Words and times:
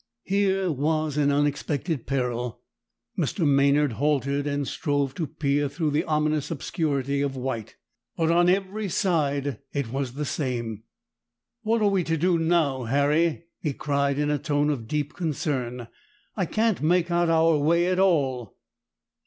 Here 0.23 0.71
was 0.71 1.15
an 1.15 1.31
unexpected 1.31 2.07
peril. 2.07 2.63
Mr. 3.15 3.45
Maynard 3.47 3.91
halted 3.91 4.47
and 4.47 4.67
strove 4.67 5.13
to 5.13 5.27
peer 5.27 5.69
through 5.69 5.91
the 5.91 6.05
ominous 6.05 6.49
obscurity 6.49 7.21
of 7.21 7.35
white, 7.35 7.75
but 8.17 8.31
on 8.31 8.49
every 8.49 8.89
side 8.89 9.59
it 9.71 9.89
was 9.91 10.13
the 10.13 10.25
same. 10.25 10.85
"What 11.61 11.83
are 11.83 11.89
we 11.91 12.03
to 12.05 12.17
do 12.17 12.39
now, 12.39 12.85
Harry?" 12.85 13.43
he 13.59 13.73
cried 13.73 14.17
in 14.17 14.31
a 14.31 14.39
tone 14.39 14.71
of 14.71 14.87
deep 14.87 15.13
concern. 15.13 15.87
"I 16.35 16.47
can't 16.47 16.81
make 16.81 17.11
out 17.11 17.29
our 17.29 17.59
way 17.59 17.85
at 17.85 17.99
all." 17.99 18.57